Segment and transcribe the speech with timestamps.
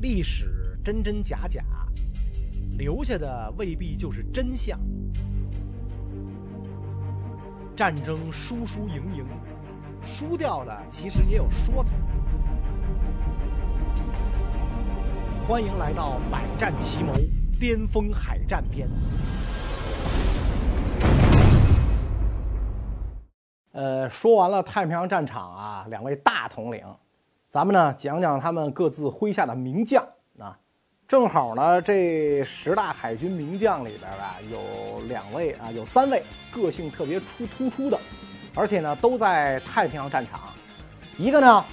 [0.00, 1.62] 历史真真假假，
[2.78, 4.80] 留下的未必就是真相。
[7.76, 9.26] 战争输输赢赢，
[10.02, 11.90] 输掉了其实也有说头。
[15.46, 17.12] 欢迎来到《百战奇谋》
[17.58, 18.88] 巅峰海战篇。
[23.72, 26.84] 呃，说完了太平洋战场啊，两位大统领，
[27.50, 30.06] 咱们呢讲讲他们各自麾下的名将
[30.38, 30.56] 啊。
[31.08, 37.98] 正好呢，这十大海军名将里边啊，有两位啊，有三位个性特别出突出的，
[38.54, 40.40] 而且呢都在太平洋战场。
[41.18, 41.64] 一个呢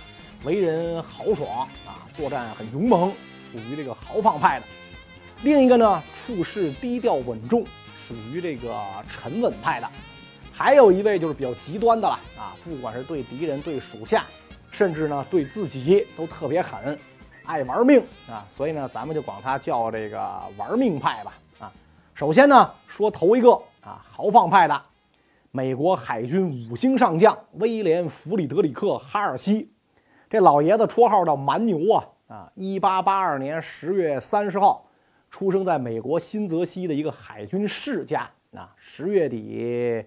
[0.43, 3.11] 为人豪爽啊，作战很勇猛，
[3.51, 4.65] 属于这个豪放派的；
[5.43, 7.63] 另一个呢处事低调稳重，
[7.99, 8.75] 属于这个
[9.07, 9.87] 沉稳派的。
[10.51, 14.25] 还有一位就是比较极端的了啊，不管是对敌人、对属下，
[14.77, 16.95] 甚至呢对自己都特别狠。
[17.45, 17.99] 爱玩命
[18.29, 20.19] 啊，所以呢，咱们就管他叫这个
[20.55, 21.73] 玩命派吧啊。
[22.13, 24.79] 首先呢，说头一个啊，豪放派的，
[25.49, 29.71] 美国海军五星上将威廉·弗里德里克·哈尔西，
[30.29, 32.51] 这老爷子绰号叫蛮牛啊啊！
[32.53, 34.85] 一八八二年十月三十号
[35.31, 40.05] 出生在美国新泽西的一个海军世家啊，十月底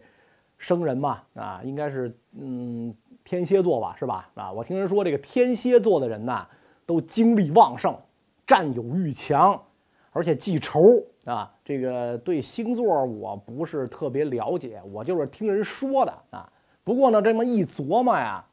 [0.58, 2.94] 生人嘛啊，应该是嗯
[3.30, 4.50] 天蝎座吧，是吧啊？
[4.50, 6.44] 我听人说这个天蝎座的人呐。
[6.84, 7.96] 都精力旺盛，
[8.44, 9.62] 占有欲强，
[10.10, 11.48] 而且记仇啊！
[11.64, 16.52] 这个对星座我不是特别了解，我就是听人说的啊。
[16.82, 18.44] 不过呢，这么一琢磨呀，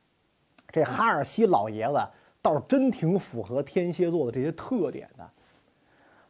[0.72, 2.00] 这哈尔西老爷子
[2.40, 5.28] 倒是真挺符合天蝎座的这些特点的。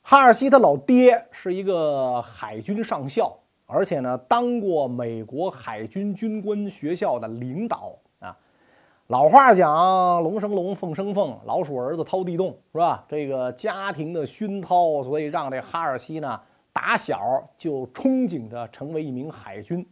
[0.01, 7.93] 哈尔西他老爹是一个海军上校，而且呢，当过美国海军军官学校的领导。
[9.07, 13.05] 老话讲，龙生龙，凤生凤，老鼠儿子掏地洞，是吧？
[13.07, 16.37] 这个家庭的熏陶，所以让这哈尔西呢，
[16.73, 19.87] 打小就憧憬着成为一名海军。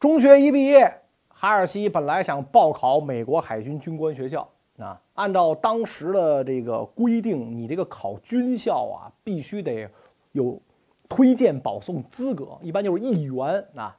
[0.00, 0.92] 中学一毕业，
[1.28, 5.00] 哈尔西本来想报考美国海军军官学校啊。
[5.14, 9.88] 按照当时的这个规定，你这个考军校啊，必须得
[10.32, 10.60] 有
[11.08, 13.96] 推荐保送资格，一般就是议员啊，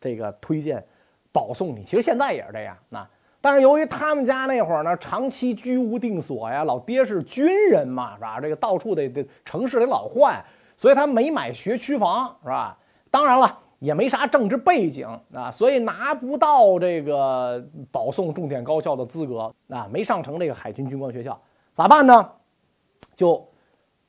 [0.00, 0.84] 这个推荐
[1.30, 1.84] 保送你。
[1.84, 3.08] 其实现在也是这样，那。
[3.46, 8.40] 但是由于他们家那会儿呢，长期居无定所呀，老爹是军人嘛，是吧？
[8.40, 10.44] 这个到处得得城市得老换，
[10.76, 12.76] 所以他没买学区房，是吧？
[13.08, 21.40] 当然了，也没啥政治背景啊，所以拿不到这个保送重点高校的资格啊，没上成这个海军军官学校，
[21.72, 22.28] 咋办呢？
[23.14, 23.48] 就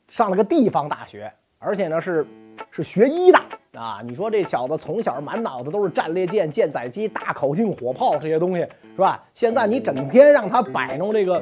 [0.07, 2.25] 上了个地方大学，而且呢是
[2.71, 3.39] 是学医的。
[3.77, 8.61] 啊，你说这小子从小满脑子都是战列舰、舰载机、大口径火炮这些东西，
[8.95, 9.23] 是吧？
[9.35, 11.39] 现在你整天让他摆弄这个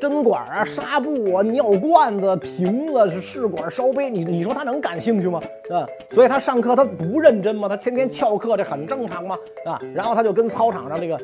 [0.00, 5.38] 针管啊、纱布啊、尿罐子、瓶子、是试管、烧杯，你你说他能感兴趣吗？
[5.70, 7.68] 啊，所以他上课他不认真吗？
[7.68, 9.36] 他天天翘课，这很正常吗？
[9.66, 11.20] 啊，然后他就跟操场上这个。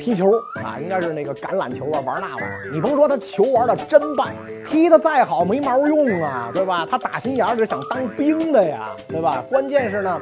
[0.00, 0.32] 踢球
[0.64, 2.70] 啊，应该是那个橄榄球啊，玩那玩意儿。
[2.72, 4.28] 你甭说他球玩的真棒，
[4.64, 6.84] 踢的再好没毛用啊，对吧？
[6.90, 9.44] 他打心眼儿是想当兵的呀，对吧？
[9.48, 10.20] 关键是呢，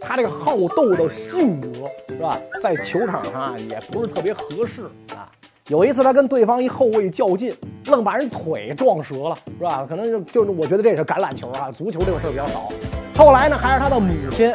[0.00, 1.68] 他这个好斗的性格
[2.08, 4.82] 是吧，在球场上也不是特别合适
[5.14, 5.32] 啊。
[5.68, 7.56] 有一次他跟对方一后卫较劲，
[7.86, 9.86] 愣把人腿撞折了，是吧？
[9.88, 12.68] 可能就就我觉得这是橄榄球啊，足球这种事儿比较少。
[13.16, 14.52] 后来呢，还是他的母亲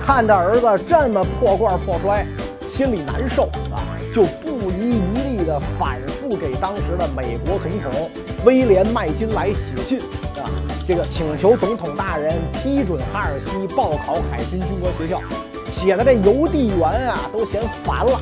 [0.00, 2.26] 看着儿子这么破罐破摔。
[2.74, 3.78] 心里难受啊，
[4.12, 8.10] 就不遗余力地反复给当时的美国总统
[8.44, 10.00] 威廉麦金莱写信
[10.42, 10.50] 啊，
[10.84, 15.20] 这个请求总统大人批准哈尔西报考海军军官学校，
[15.70, 18.18] 写的这邮递员啊都嫌烦了，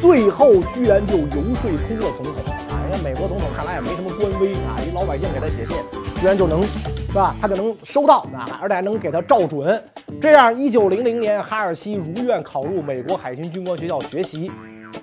[0.00, 2.34] 最后居然就游说通了总统
[2.68, 5.74] 啊，人家美国总统看来也没什么官威啊，一老百姓给他写信，
[6.20, 7.34] 居然就能是吧？
[7.40, 9.82] 他就能收到啊，而且还能给他照准。
[10.18, 14.50] 这样，一九零零年，哈尔西如愿考入美国海军军官学校学习。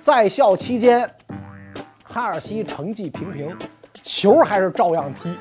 [0.00, 1.08] 在校期间，
[2.02, 3.56] 哈尔西成绩平平，
[4.02, 5.32] 球还是照样踢。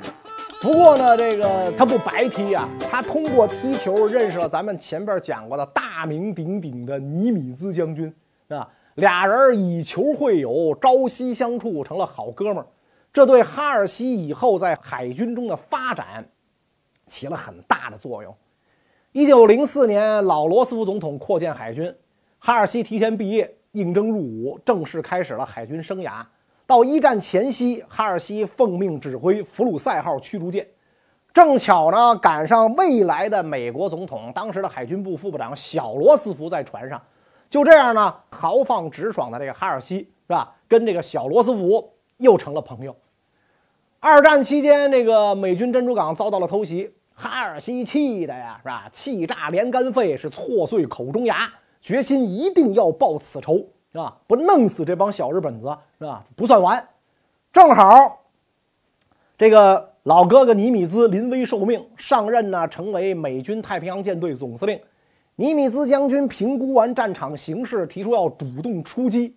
[0.61, 8.13] 不过呢，这个他不白踢啊，他通过踢球认识了咱们前边讲过的大名鼎鼎的尼米兹将军
[8.49, 8.67] 啊。
[8.95, 12.65] 俩人以球会友，朝夕相处，成了好哥们儿。
[13.13, 16.27] 这对哈尔西以后在海军中的发展
[17.05, 18.35] 起了很大的作用。
[19.17, 21.91] 一九零四年，老罗斯福总统扩建海军，
[22.37, 26.23] 哈尔西提前毕业，应征入伍，正式开始了海军生涯。
[26.67, 30.67] 到一战前夕，哈尔西奉命指挥弗鲁塞号驱逐舰，
[31.33, 37.01] 正巧呢赶上未来的美国总统，当时的海军部副部长小罗斯福在船上。
[37.49, 42.95] 就这样呢，豪放直爽的这个哈尔西是吧，跟这个小罗斯福又成了朋友。
[43.99, 48.87] 二战期间，这个美军珍珠港遭到了偷袭，哈尔西气的呀，是吧？
[48.91, 53.55] 气炸连肝肺，是挫碎口中牙，决心一定要报此仇，
[53.91, 54.15] 是吧？
[54.27, 56.23] 不弄死这帮小日本子，是吧？
[56.35, 56.87] 不算完。
[57.51, 58.19] 正好，
[59.35, 64.79] 这个老哥哥尼米兹临危受命，上任呢，成为美军太平洋舰队总司令。
[65.37, 69.35] 尼米兹将军评估完战场形势，提出要主动出击。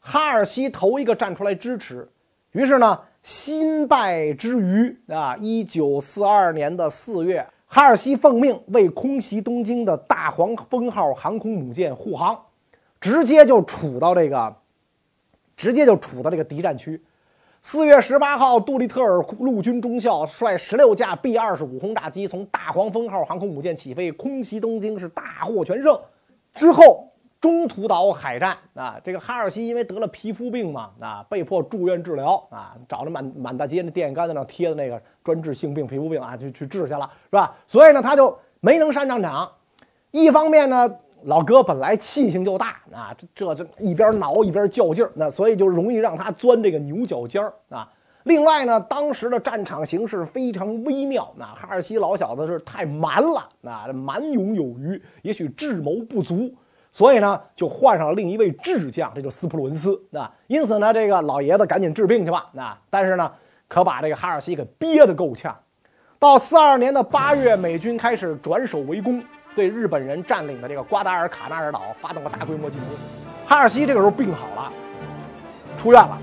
[0.00, 2.08] 哈尔西头一个站出来支持，
[2.52, 2.98] 于是呢。
[3.22, 12.46] 新败之余啊，一九四二年的四月，哈尔西奉命为空袭东京的大黄蜂号航空母舰护航，
[12.98, 14.56] 直接就处到这个，
[15.54, 16.98] 直接就处到这个敌占区。
[17.60, 26.00] 四月十八号，杜立特尔陆军中校率十六架 B 二十五轰炸机从大黄蜂号航空母舰起飞，空袭东京是大获全胜。
[26.54, 27.09] 之后。
[27.40, 37.56] 中途岛海战啊，这个哈尔西因为得了皮肤病嘛，啊，被迫住院治疗啊，找了满满大街那电线杆子上贴的那个专治性病皮肤病啊，就去治去了，是吧？
[37.66, 39.50] 所以呢，他就没能上战场。
[40.10, 40.90] 一方面呢，
[41.22, 47.90] 老哥本来气性就大啊，这这这一边挠一边较劲儿，那所以就容易让他钻这个牛角尖儿啊。
[48.24, 56.52] 另外呢，当时的战场形势非常微妙，那哈尔西老小子是太蛮了，啊，蛮勇有余，也许智谋不足。
[56.92, 60.30] 所以呢，就换上了另一位智将，这就斯普鲁恩斯啊。
[60.48, 62.50] 因此呢，这个老爷子赶紧治病去吧。
[62.56, 63.30] 啊，但是呢，
[63.68, 65.56] 可把这个哈尔西给憋得够呛。
[66.18, 69.22] 到四二年的八月，美军开始转守为攻，
[69.54, 72.88] 对日本人占领的这个瓜达尔卡纳尔岛发动了大规模进攻。
[73.46, 74.72] 哈尔西这个时候病好了，
[75.76, 76.18] 出院了，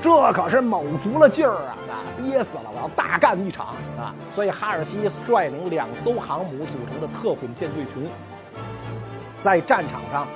[0.00, 1.76] 这可是卯足了劲儿啊！
[1.90, 3.68] 啊，憋死了，我要大干一场
[3.98, 4.14] 啊！
[4.34, 8.08] 所以哈尔西率领两艘航母组成的特混舰队群。
[9.42, 10.26] 在战场上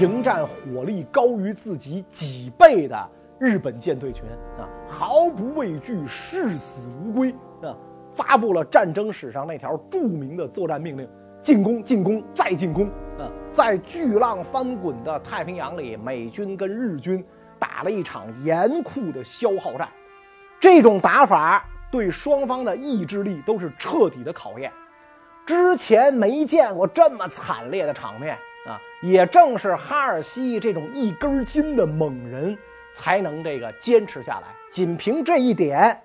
[0.00, 3.08] 迎战火力高于自己几倍的
[3.38, 4.24] 日本舰队群
[4.58, 7.30] 啊，毫不畏惧，视死如归
[7.62, 7.76] 啊！
[8.16, 11.06] 发布了战争史上那条著名的作战命令：
[11.42, 12.86] 进攻，进攻，再进攻
[13.18, 13.28] 啊！
[13.52, 17.22] 在巨浪翻滚的太平洋里，美军跟日军
[17.58, 19.86] 打了一场严酷的消耗战。
[20.58, 24.72] 这种打法对双方的意志力都是彻底的考验，
[25.44, 28.38] 之前没见过这么惨烈的场面。
[28.66, 32.56] 啊，也正是哈尔西这种一根筋的猛人，
[32.92, 34.48] 才能这个坚持下来。
[34.70, 36.00] 仅凭这一点，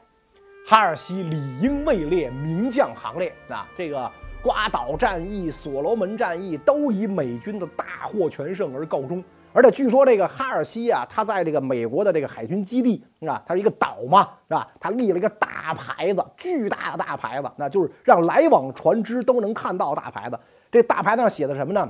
[0.67, 3.33] 哈尔西理应位列名将行列。
[3.47, 4.11] 啊，这个
[4.43, 9.23] 瓜岛战役、所罗门战役都以美军的大获全胜而告终。
[9.51, 14.67] 而且据说这个哈尔西啊，他在这个美国的这个海军基地，啊，它是一个岛嘛，是吧？
[14.79, 20.39] 他立了一个大牌子，巨大的大牌子，那就是让来往船只都能看到大牌子。
[20.69, 21.89] 这大牌子上写的什么呢？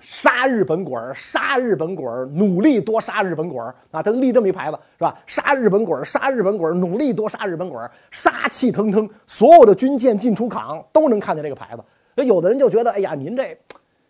[0.00, 4.02] 杀日本鬼儿，杀日本鬼儿，努力多杀日本鬼儿啊！
[4.02, 5.18] 他立这么一牌子，是吧？
[5.26, 11.82] 杀日本鬼儿，杀日本鬼儿，努力多杀日本鬼儿，杀气腾腾，所有的军舰进出港都能看见这个牌子。
[12.14, 13.56] 那有的人就觉得，哎呀，您这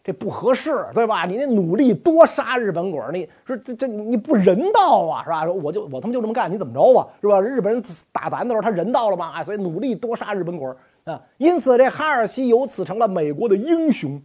[0.03, 1.27] 这不合适，对吧？
[1.27, 5.45] 你那努力多杀日本鬼儿，你说这这你不人道啊，是吧？
[5.45, 7.41] 我就我他妈就这么干，你怎么着吧，是吧？
[7.41, 7.83] 日本人
[8.13, 9.31] 打咱的时候，他人道了吗？
[9.35, 11.21] 啊，所以努力多杀日本鬼儿啊！
[11.39, 14.21] 因此，这哈尔西由此成了美国的英雄。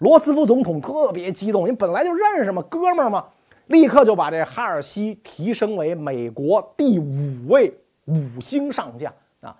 [0.00, 3.26] 罗斯福总统特别激动，因为本来就认识嘛，哥们儿嘛，
[3.66, 7.72] 立刻就把这哈尔西提升为美国第五位
[8.06, 9.12] 五星上将
[9.42, 9.54] 啊！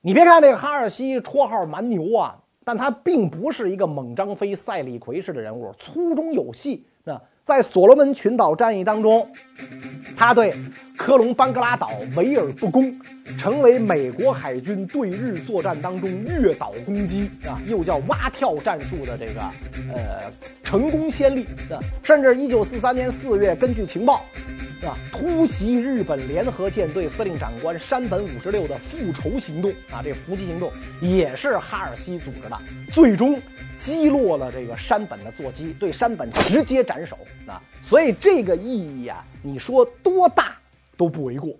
[0.00, 7.20] 你别看这个哈尔西绰号蛮牛啊，但他并不是一个猛张飞、赛李逵式的人物，粗中有细啊。
[7.44, 9.28] 在所罗门群岛战役当中，
[10.16, 10.54] 他对
[10.96, 12.94] 科隆班格拉岛围而不攻，
[13.38, 19.40] 成为美国海军对日作战当中越岛攻击啊，又叫蛙跳战术的这个
[19.92, 20.30] 呃
[20.62, 21.80] 成功先例啊。
[22.02, 24.24] 甚至一九四三年四月，根据情报。
[24.82, 24.96] 啊！
[25.12, 32.58] 突袭日本联合舰队司令长官山本五十六的复仇行动啊，这伏击行动也是哈尔西组织的，
[32.90, 33.38] 最终
[33.80, 37.60] 击落了这个山本的座机，对山本直接斩首啊！
[37.80, 40.54] 所以这个意义啊，你说多大
[40.98, 41.50] 都不为过。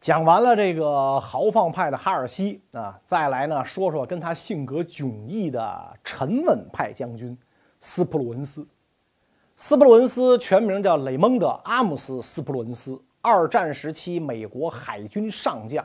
[0.00, 7.36] 讲完了这个豪放派的哈尔西啊，再来呢说说跟他性格迥异的沉稳派将军
[7.80, 8.64] 斯普鲁恩斯。
[9.56, 15.84] 斯普鲁恩斯全名叫雷蒙德·阿姆斯·斯普鲁恩斯，二战时期美国海军上将。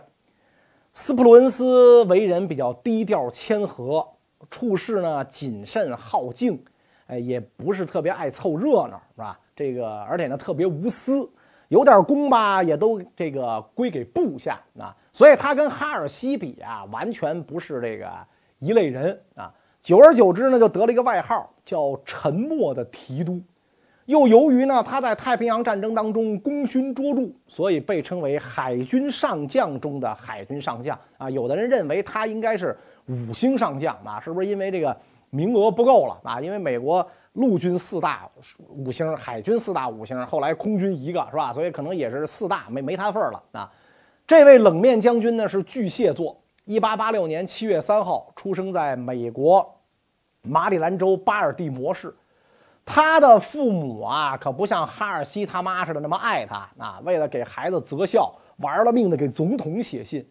[0.94, 4.08] 斯普鲁恩斯为人比较低调谦和，
[4.50, 6.64] 处事呢谨慎好静，
[7.08, 9.40] 哎，也不是特别爱凑热闹，是吧？
[9.56, 11.30] 这个而且呢特别无私，
[11.68, 14.96] 有点功吧也都这个归给部下啊。
[15.12, 18.10] 所以他跟哈尔西比啊，完全不是这个
[18.60, 19.54] 一类人啊。
[19.82, 23.42] 久而久之呢，就得了一个外号，叫“沉默的提督”。
[24.06, 31.30] 又由于呢他在太平洋战争当中功勋卓著，所以被称为海军上将中的海军上将啊。
[31.30, 34.96] 有的人认为他应该是五星上将啊，是不是因为这个
[35.30, 36.42] 名额不够了啊？
[36.42, 38.30] 因为美国陆军四大
[38.70, 41.52] 五星，海军四大五星，后来空军一个是吧？
[41.52, 43.72] 所以可能也是四大没没他份儿了啊。
[44.26, 49.76] 这位冷面将军呢是巨蟹座，一八八六年七月三号出生在美国
[50.44, 52.16] 马里兰州巴尔的摩市。
[52.86, 57.00] 他的父母啊，可不像哈尔西他妈似的那么爱他啊！
[57.06, 60.26] 为了给孩子择校，玩了命的给总统写信。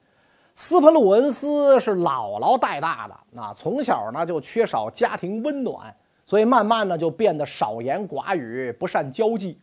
[0.55, 5.95] 斯普鲁恩斯是姥姥带大的啊，从小呢就缺少家庭温暖，
[6.25, 9.59] 所以慢慢的就变得少言寡语，不善交际。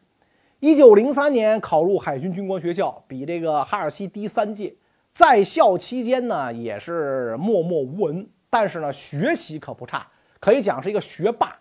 [0.60, 4.76] 一九零三年考入海军军官学校，比这个哈尔西低三届。
[5.14, 10.06] 在校期间呢，也是默默无闻，但是呢，学习可不差，
[10.40, 11.56] 可以讲是一个学霸。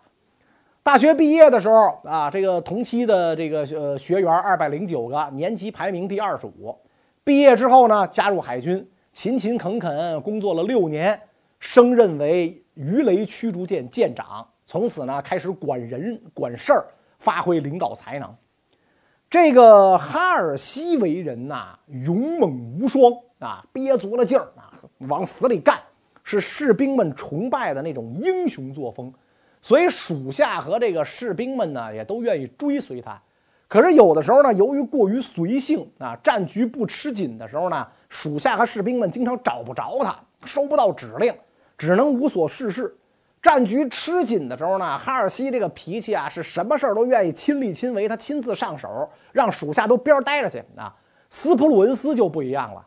[0.83, 6.77] 大学毕业的时候啊，这个同期的这个呃学员二百零九个，年级排名第二十五。
[7.23, 8.87] 毕业之后呢，加入海军，
[9.19, 11.19] 勤勤恳恳工作了六年，
[11.59, 14.47] 升任为鱼雷驱逐舰舰长。
[14.65, 16.85] 从此呢，开始管人管事儿，
[17.17, 18.33] 发挥领导才能。
[19.29, 25.77] 这个哈尔西为人呐，勇猛无双啊，憋足了劲儿啊，往死里干，
[26.23, 29.13] 是士兵们崇拜的那种英雄作风。
[29.61, 33.21] 所以属下和这个士兵们呢，也都愿意追随他。
[33.67, 41.33] 可是有的时候呢，由于过于随性啊，战局不吃紧的时候呢，属下和士兵们经常找不着他，收不到指令，
[41.77, 42.95] 只能无所事事。
[43.41, 50.93] 战局吃紧的时候呢，哈尔西这个脾气啊，是什么事儿都愿意亲力亲为，他亲自上手，让属下都边待着去啊。
[51.29, 52.85] 斯普鲁恩斯就不一样了，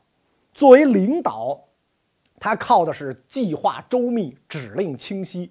[0.53, 1.59] 作为领导，
[2.39, 5.51] 他靠的是计划周密，指令清晰。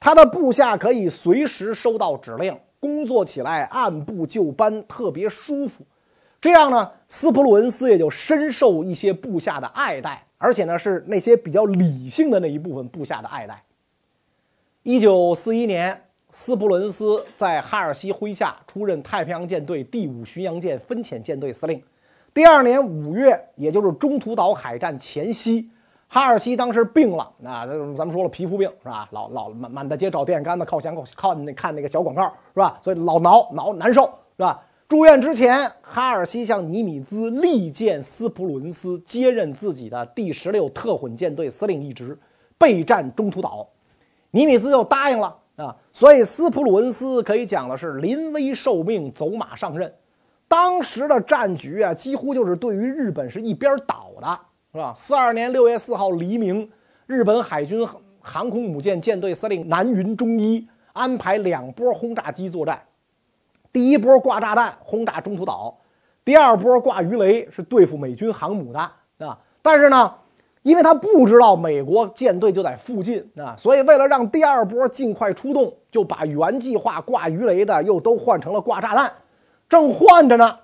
[0.00, 5.84] 他的部下可以随时收到指令，工作起来按部就班，特别舒服。
[6.40, 13.62] 这样呢，斯普鲁恩斯也就深受一些部下的爱戴，而且呢，是那些比较理性的那一部分部下的爱戴。
[14.82, 21.82] 一九四一年，斯普鲁恩斯在哈尔西麾下出任太平洋舰队第五巡洋舰分遣舰队司令。
[22.32, 25.68] 第二年五月，也就是中途岛海战前夕。
[26.08, 29.06] 哈尔西当时病了，啊，咱们说了皮肤病是吧？
[29.12, 32.22] 老老满满大街找电线杆子，靠墙靠靠那看那个小广告
[32.54, 32.80] 是吧？
[32.82, 34.04] 所以老挠挠难受
[34.36, 34.62] 是吧？
[34.90, 42.18] 住院之前，哈尔西向尼米兹力荐斯普鲁恩斯接任自己的第十六特混舰队司令一职，
[42.58, 43.68] 备战中途岛。
[44.32, 45.76] 尼米兹就答应了啊。
[45.92, 49.94] 所以斯普鲁恩斯可以讲的是临危受命，走马上任。
[50.48, 54.40] 当时的战局啊，几乎就是对于日本是一边倒的。
[54.72, 54.92] 是吧？
[54.96, 56.68] 四二年六月四号黎明，
[57.06, 57.86] 日本海军
[58.18, 62.82] 航空母舰舰队司令南云忠一安排两波轰炸机作战，
[63.72, 65.78] 第一波挂炸弹轰炸中途岛，
[66.24, 68.78] 第二波挂鱼雷是对付美军航母的
[69.18, 69.38] 啊。
[69.62, 70.14] 但是呢，
[70.62, 79.12] 因为他不知道美国舰队就在附近啊，所以为了让第二波尽快出动，就把原计划挂鱼雷的又都换成了挂炸弹，
[79.68, 80.58] 正换着呢。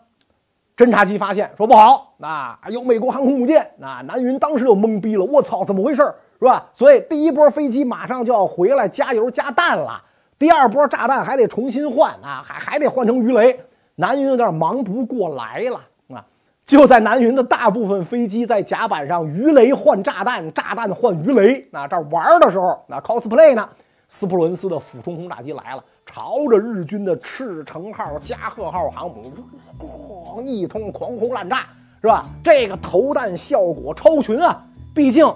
[0.76, 6.02] 侦察机发现说不好，啊，有美国航空母舰，啊，南云当时就懵逼了，我操，怎么回事
[6.38, 6.68] 是吧？
[6.74, 10.02] 所以第一波飞机马上就要回来加油加弹了，
[10.38, 13.58] 第二波炸弹还得重新换啊，还还得换成鱼雷。
[13.94, 15.80] 南云有点忙不过来了
[16.14, 16.22] 啊！
[16.66, 23.66] 就在南云的大部分飞机在甲板上鱼雷换炸弹，炸弹换鱼雷啊，这玩的时候，那 cosplay 呢？
[24.08, 25.82] 斯普伦斯的俯冲轰炸机来了。
[26.04, 29.32] 朝着日军的赤城号、加贺号航母，
[29.78, 31.66] 咣一通狂轰滥炸，
[32.00, 32.24] 是吧？
[32.44, 34.62] 这个投弹效果超群啊！
[34.94, 35.26] 毕竟，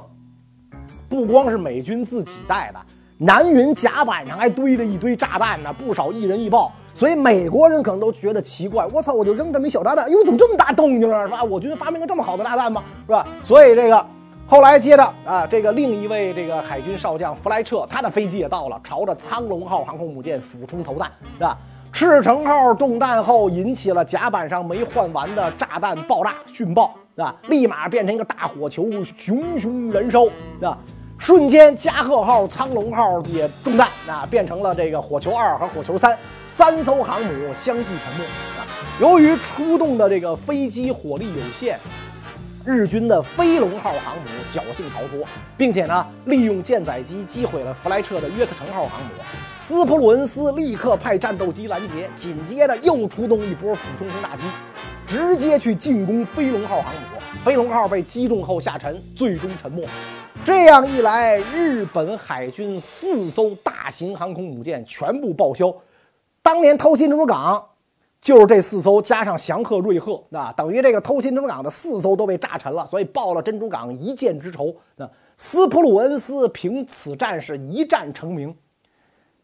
[1.09, 2.81] 不光是美军自己带的，
[3.23, 6.73] 南云甲板上还堆着一堆炸弹呢，不少一人一爆。
[6.95, 11.27] 所以美国人可能都觉得奇怪：我操，我就扔这么一小炸弹，哎呦，怎么这么大动静啊？
[11.27, 11.45] 是吧？
[11.45, 12.83] 我军发明了这么好的炸弹吗？
[13.05, 13.27] 是吧？
[13.43, 14.07] 所以这个。
[14.47, 21.59] 后来接着啊，这个另一位这个海军少将弗莱彻，他的飞机也到了，朝着苍龙号航空母舰俯冲投弹，是吧？
[21.93, 27.37] 赤城号中弹后，引起了甲板上没换完的炸弹爆炸殉爆，是吧？
[27.49, 30.79] 立马变成一个大火球，熊熊燃烧，是吧？
[31.21, 38.25] 瞬间，加贺号、苍龙号也中弹，啊，变成了这个火球二和火球三，三艘航母相继沉没。
[38.59, 38.67] 啊，
[38.99, 41.79] 由于出动的这个飞机火力有限。
[42.63, 49.09] 日军的飞龙号航母侥幸逃脱，并且呢，利用舰载机击毁了弗莱彻的约克城号航母。
[49.59, 54.43] 斯普鲁恩斯立刻派战斗机拦截，紧接着又出动一波俯冲轰炸机，
[55.07, 57.19] 直接去进攻飞龙号航母。
[57.43, 59.83] 飞龙号被击中后下沉，最终沉没。
[60.43, 65.75] 这样一来，日本海军四艘大型航空母舰全部报销。
[66.43, 67.63] 当年偷袭珍珠港，
[68.21, 74.75] 就是这四艘加上祥鹤、瑞鹤啊，等于这个偷袭珍珠港的四艘都被炸沉了，所以报了珍珠港一箭之仇。
[74.97, 78.55] 那斯普鲁恩斯凭此战是一战成名。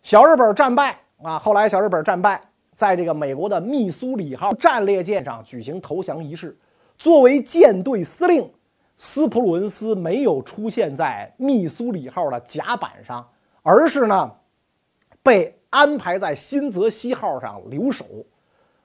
[0.03, 2.41] 小日本战败啊，后来小日本战败，
[2.75, 6.57] 在这个美国的密苏里号战列舰上举行投降仪式。
[6.97, 8.51] 作为舰队司令，
[8.97, 13.29] 斯普鲁恩斯没有出现在密苏里号的甲板上，
[13.63, 14.33] 而是呢
[15.23, 18.05] 被安排在新泽西号上留守。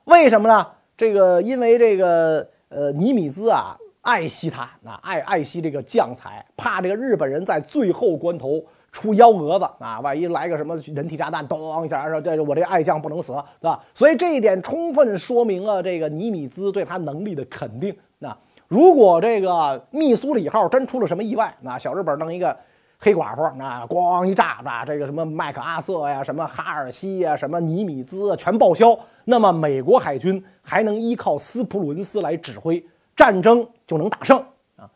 [0.03, 0.67] 为什么呢？
[0.97, 8.65] 这个因为这个呃尼米兹啊爱惜他，啊爱爱惜这个将才，怕这个日本人在最后关头。
[8.91, 10.01] 出幺蛾子啊！
[10.01, 13.81] 万一来个什么人体炸弹，咚一下，说这我这爱将不能死，对吧？
[13.93, 17.95] 所以这一点充分说明了这个尼米兹对他能力的肯定。
[18.19, 18.37] 那
[18.71, 22.57] 如果这个密苏里号真出了什么意外，那小日本弄一个
[22.97, 32.81] 黑寡妇，那咣一炸，吧，这个什么麦克阿瑟呀、什么哈尔西呀、什么尼米兹全报销，那么美国海军还能依靠斯普鲁恩斯来指挥
[33.13, 34.41] 战争，就能打胜
[34.77, 34.89] 啊。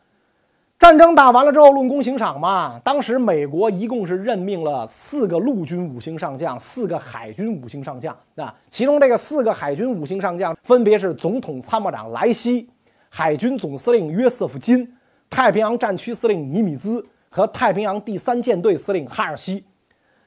[0.78, 2.80] 战争打完了之后，论功行赏嘛。
[2.82, 8.16] 当时美国一共是任命了四个陆军五星上将，四个海军五星上将。
[8.36, 12.70] 啊，其中这个四个海军五星上将分别是总统参谋长莱西、
[13.16, 14.94] 海军总司令约瑟夫金、
[15.30, 19.64] 太平洋战区司令尼米兹和太平洋第三舰队司令哈尔西。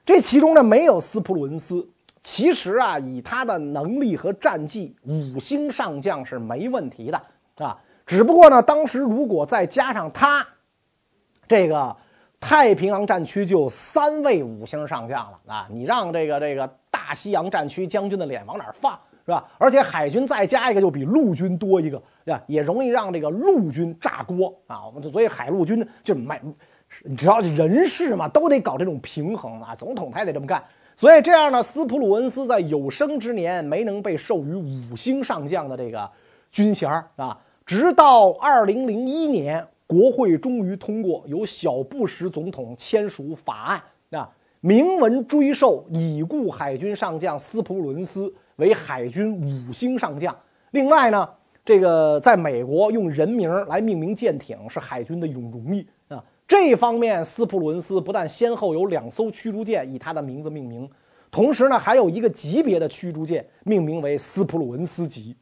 [0.03, 1.87] 这其中呢没有斯普鲁恩斯。
[2.19, 7.21] 其实啊，以他的能力和战绩，五星上将是没问题的，
[7.63, 7.79] 啊。
[8.07, 10.43] 只不过呢，当时如果再加上他，
[11.47, 11.95] 这个
[12.39, 15.67] 太平洋战区就三位五星上将了啊！
[15.69, 19.47] 你让这个这个大西洋战区将军的脸往哪放是吧？
[19.59, 22.43] 而且海军再加一个就比陆军多一个，吧？
[22.47, 24.85] 也容易让这个陆军炸锅啊！
[24.85, 26.41] 我们所以海陆军就买，
[27.17, 29.75] 只要人事嘛，都得搞这种平衡啊！
[29.75, 30.63] 总统他也得这么干。
[30.95, 36.09] 所以这样呢，斯普鲁恩斯在有生之年没能被授予五星上将的这个
[36.51, 37.39] 军衔啊。
[37.65, 50.35] 直到二零零一年，国会终于通过由小布什总统签署法案，啊，明文追授已故海军上将斯普鲁恩斯为海军五星上将。
[50.71, 51.29] 另外呢，
[51.69, 56.25] 这个在美国用人名来命名舰艇是海军的一种荣誉啊。
[56.47, 60.89] 这方面，斯普鲁恩斯不但先后有两艘驱逐舰以他的名字命名，
[61.29, 65.37] 同时呢，还有一个级别的驱逐舰命名为斯普鲁恩斯级。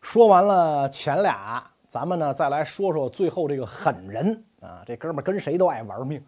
[0.00, 4.82] 说完了前俩，咱们呢再来说说最后这个狠人啊！
[4.86, 6.24] 这哥们跟谁都爱玩命，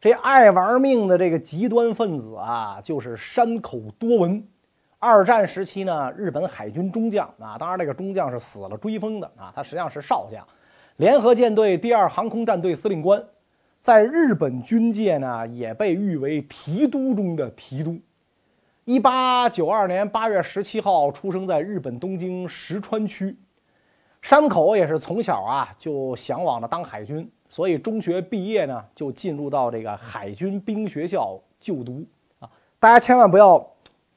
[0.00, 4.42] 这爱玩命的这个极端分子啊，就是山口多闻。
[5.02, 10.46] 二战时期呢，日本海军中将啊，当然这个中将是死了追封的啊，他实际上是少将，
[10.98, 13.24] 联合舰队第二航空战队司令官，
[13.80, 17.98] 在日本军界呢也被誉为提督中的提督。
[18.84, 23.34] 一八九二年八月十七号出生在日本东京石川区，
[24.20, 32.04] 山口也是从小啊就向往着当海军，所以中学毕业呢就进入到这个海军兵学校就读
[32.38, 32.50] 啊。
[32.78, 33.66] 大家千万不要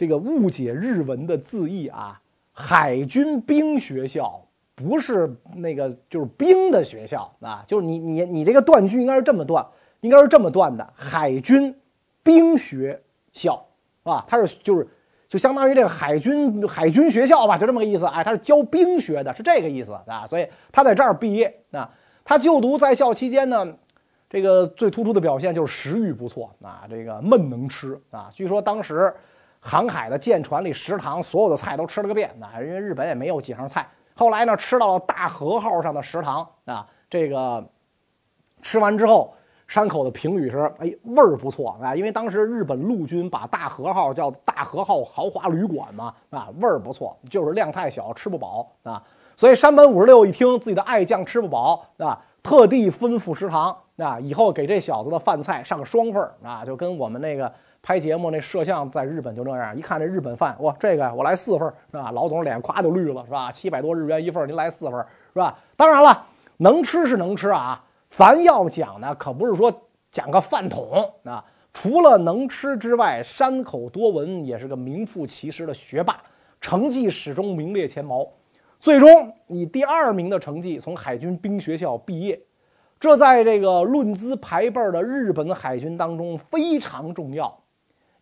[0.03, 2.19] 这个误解日文的字义啊，
[2.51, 9.65] 海军兵学校不是那个就是兵的学校啊，就是你你你这个断句应该是这么断，
[10.01, 11.73] 应该是这么断的，海军
[12.21, 13.65] 兵学校。
[14.03, 14.85] 啊，它是就是，
[15.29, 18.05] 就相当于这个海军海军学校吧，就这么个意思。
[18.07, 20.27] 哎，他是教兵学的，是这个意思啊。
[20.27, 21.89] 所以他在这儿毕业啊。
[22.25, 23.65] 他就读在校期间呢，
[24.29, 28.29] 这个最突出的表现就是食欲不错啊，这个闷能吃啊。
[28.33, 29.13] 据说当时
[29.63, 33.87] 航海的舰船里食堂所有的菜都吃了个遍啊，因为日本也没有几样菜。
[34.13, 37.63] 后来呢，吃到了大和号上的食堂啊，这个
[38.61, 39.33] 吃完之后。
[39.65, 49.01] 山口的评语是：哎，味儿不错啊，因为当时日本陆军把大和号叫大和号豪华旅馆嘛，啊，味儿不错，就是量太小，吃不饱啊。
[49.35, 57.51] 所以山本五十六一听自己的爱将吃不饱啊，特地吩咐食堂啊，以后给这小子的饭菜上个双份啊，就跟我们那个
[57.85, 62.11] 拍节目那摄像在日本就这样，一看这日本饭，哇，这个我来四份是吧？
[62.11, 63.51] 老总脸咵就绿了是吧？
[63.51, 64.93] 七百多日元一份，您来四份
[65.33, 65.59] 是吧？
[65.75, 67.83] 当然了，能吃是能吃啊。
[68.09, 69.69] 咱要讲呢，可不是说
[70.11, 71.43] 讲个饭桶啊！
[71.73, 76.21] 除了能吃之外，山口多闻也是个名副其实的学霸，
[76.61, 78.25] 成绩始终名列前茅，
[78.79, 82.39] 最终以第二名的成绩从海军兵学校毕业。
[82.97, 87.59] 这在这个论资排辈的日本海军当中非常重要。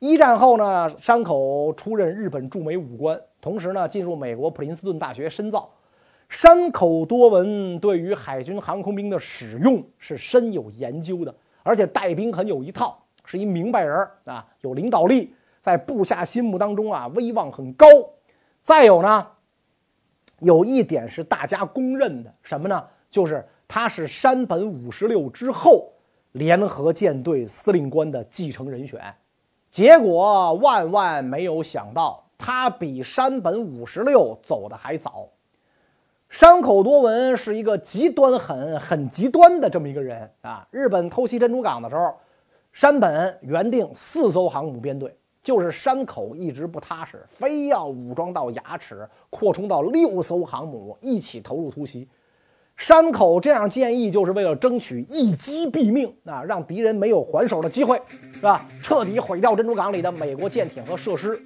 [0.03, 5.69] 一战后呢，山口出任日本驻美武官，同时呢，进入美国普林斯顿大学深造。
[6.27, 17.85] 山口多闻对于海军航空兵的使用是深有研究的，而且带兵很有一套，是一明白人啊，有领导力，在部下心目当中啊威望很高。
[18.63, 19.27] 再有呢，
[20.39, 22.83] 有一点是大家公认的，什么呢？
[23.11, 25.93] 就是他是山本五十六之后
[26.31, 28.99] 联合舰队司令官的继承人选。
[29.71, 35.29] 结果万万没有想到，他比山本五十六走的还早。
[36.27, 40.67] 山口多闻是一个极端狠、很极端的这么一个人啊！
[40.71, 42.13] 日本偷袭珍珠港的时候，
[42.73, 52.09] 山本原定四艘航母编队，就是山口一直不踏实，非要武装到牙齿，扩充到六艘航母一起投入突袭。
[52.81, 58.01] 山口这样建议，就是为了争取一击毙命啊，让敌人没有还手的机会，
[58.33, 58.65] 是吧？
[58.81, 61.39] 彻底毁掉珍珠港里的美国舰艇和设施，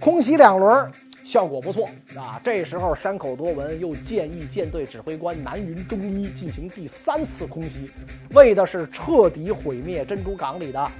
[0.00, 0.90] 空袭两轮。
[1.22, 2.40] 效果不错啊！
[2.42, 7.90] 这时候山口多闻又建议舰队指挥官南云忠一进行第三次空袭，
[8.30, 10.90] 为的是彻底毁灭珍珠港里的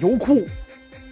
[0.00, 0.46] 油库、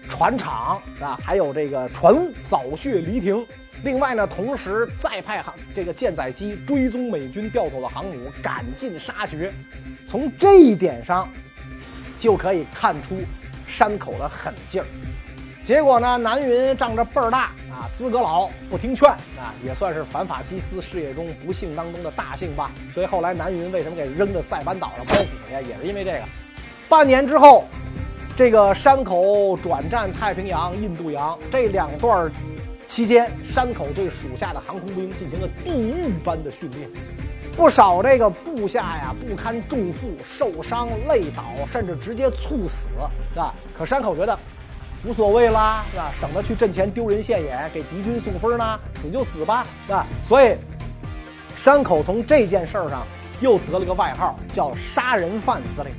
[0.09, 3.44] 船厂啊，还有这个船坞早穴离停。
[3.85, 9.53] 另外呢，同时再派航这个舰载机追踪美军调走的航母，赶尽杀绝。
[10.07, 11.29] 从这一点上，
[12.18, 13.18] 就可以看出
[13.66, 14.87] 山口的狠劲儿。
[15.62, 22.70] 结果呢，南云仗着辈儿大啊，资格老，不听劝啊，也算是反法西斯事业中不幸当中的大幸吧。
[22.94, 26.20] 所以后来南云为什么给扔到塞班岛上包谷呀，也是因为这个。
[26.88, 27.66] 半年之后，
[28.35, 32.31] 这个山口转战太平洋、印度洋这两段
[32.87, 36.88] 期间，山口对属下的航空兵进行了地狱般的训练，
[37.57, 42.90] 不少这个部下呀不堪重负，受伤累倒，甚至直接猝死，
[43.33, 43.55] 是吧？
[43.77, 44.38] 可山口觉得。
[45.07, 46.11] 无所谓啦，是吧？
[46.18, 48.81] 省得去阵前丢人现眼，给敌军送分呢。
[48.94, 50.07] 死就死吧，是吧？
[50.25, 50.57] 所以，
[51.55, 53.07] 山口从这件事上
[53.40, 55.92] 又得了个外号，叫“杀人犯司令”。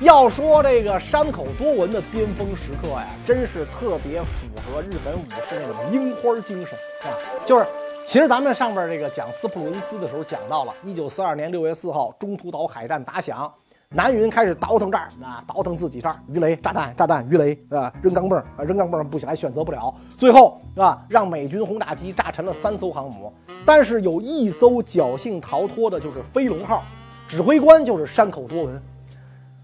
[0.00, 7.10] 要说这个山口多闻的巅峰时刻呀，真是特别符合日本武士那种樱花精神啊。
[7.44, 7.66] 就是，
[8.06, 13.52] 其实咱们上边这个讲斯普鲁恩斯的时候讲到了，一九四二年六月四号，中途岛海战打响。
[13.88, 19.92] 南云开始倒腾这儿啊，倒腾自己这儿，鱼雷、炸弹、炸弹、鱼雷啊，扔钢镚儿啊，扔钢镚儿不起来选择不了。
[20.16, 23.32] 最后啊，让美军轰炸机炸沉了三艘航母，
[23.66, 26.84] 但是有一艘侥幸逃脱的，就是飞龙号，
[27.26, 28.80] 指挥官就是山口多闻。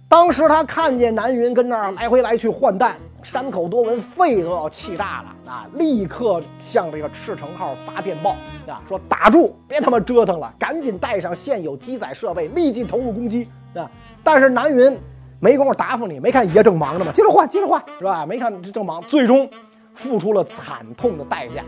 [0.09, 8.37] 当时他看见南云跟那儿来回来去换弹，山口多闻肺都要气炸了啊，立刻向这个赤城号发电报
[8.67, 13.91] 啊，说打住，别他妈折腾了，赶紧带上现有机载设备，立即投入攻击啊。
[14.23, 14.97] 但是南云
[15.41, 17.11] 没工夫答复你，没看爷正忙着吗？
[17.13, 18.25] 接着换，接着换，是吧？
[18.25, 19.49] 没看正忙，最终
[19.95, 21.65] 付出了惨痛的代价。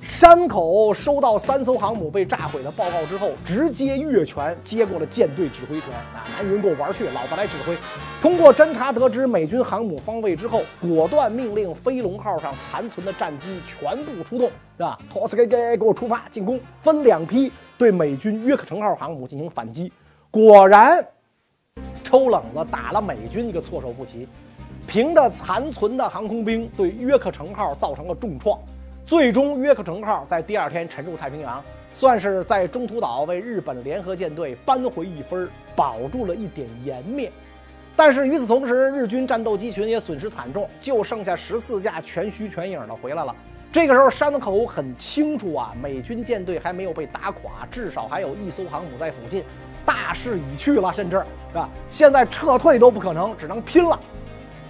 [0.00, 5.90] 山口收到三艘航母被炸毁的报告之后，直接越权接过了舰队指挥权。
[6.14, 7.76] 啊，南云给我玩去，老子来指挥。
[8.20, 14.98] 通过侦查得知美军航母方位之后，果断命令飞龙号上残存的战机全部出动，是吧？
[15.12, 19.92] 托斯给给给我出发进攻，分两批对美军约克城号航母进行反击。
[20.30, 21.06] 果然。
[22.02, 24.26] 抽冷子打了美军一个措手不及，
[24.84, 28.58] 凭着残存的航空兵对约克城号造成了重创，
[29.10, 31.60] 最终约克城号在第二天沉入太平洋，
[31.92, 37.32] 算是在中途岛为日本联合舰队扳回一分，保住了一点颜面。
[37.96, 43.34] 但是与此同时，日军战斗机群也损失惨重，就剩下十四架全虚全影的回来了。
[43.72, 49.42] 这个时候，山口很清楚啊，美军舰队还没有被打垮，至少还有一艘航母在附近。
[49.84, 51.16] 大势已去了，甚至
[51.48, 51.68] 是吧？
[51.88, 53.98] 现在撤退都不可能，只能拼了。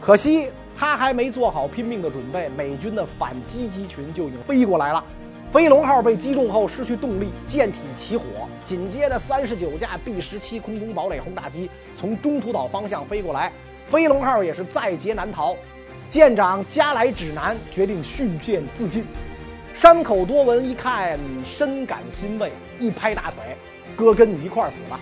[0.01, 5.05] 可惜他还没做好拼命的准备，美军的反击机群就已经飞过来了。
[5.53, 8.25] 飞龙号被击中后失去动力，舰体起火。
[8.65, 13.53] 紧接着，三十九架 B 十七空中堡垒轰炸机从中途岛方向飞过来，
[13.91, 15.55] 飞龙号也是在劫难逃。
[16.09, 19.05] 舰长加来指南决定殉舰自尽。
[19.75, 23.55] 山口多闻一看，深感欣慰，一拍大腿。
[23.95, 24.99] 哥跟你一块儿死了，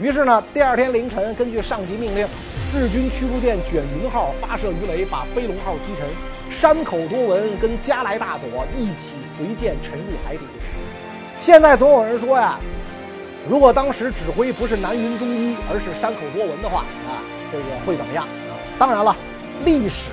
[0.00, 2.26] 于是呢，第二天凌晨，根据上级命令，
[2.74, 6.08] 日军驱逐舰卷云号发射鱼雷，把飞龙号击沉。
[6.50, 10.42] 山口多闻跟加来大佐一起随舰沉入海底。
[11.38, 12.58] 现在总有人说呀，
[13.46, 17.20] 如果当时指挥不是南云忠一，而是山口多闻的话啊，
[17.52, 18.26] 这个会怎么样？
[18.78, 19.14] 当然了，
[19.66, 20.10] 历史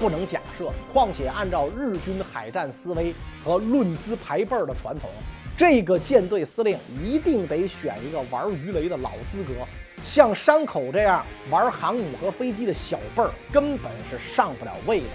[0.00, 3.14] 不能假设，况且按照日军海战思维
[3.44, 5.08] 和论资排辈的传统。
[5.60, 9.52] 这个舰队司令一定得选一个玩鱼雷的老资格，
[10.02, 15.06] 像山口这样玩航母和飞机的小辈儿根本是上不了位的。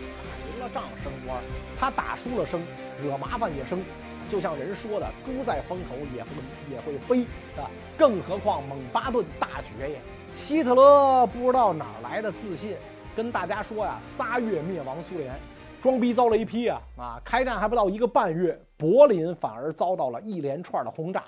[0.00, 1.38] 打赢了仗升官，
[1.78, 2.62] 他打输了升，
[3.02, 3.84] 惹麻烦也升。
[4.30, 6.30] 就像人说的，猪在风口也会
[6.72, 7.26] 也会飞
[7.60, 7.68] 啊，
[7.98, 10.00] 更何况蒙巴顿大爵爷。
[10.34, 12.74] 希特勒不知道哪儿来的自信，
[13.14, 15.38] 跟大家说呀，仨月灭亡苏联，
[15.82, 17.20] 装逼遭雷劈啊啊！
[17.22, 18.58] 开战还不到一个半月。
[18.76, 21.24] 柏林反而遭到了一连串的轰炸。